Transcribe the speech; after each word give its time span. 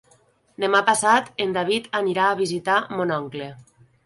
Demà 0.63 0.79
passat 0.87 1.29
en 1.45 1.53
David 1.57 1.91
anirà 2.01 2.25
a 2.31 2.39
visitar 2.41 2.79
mon 2.97 3.15
oncle. 3.19 3.53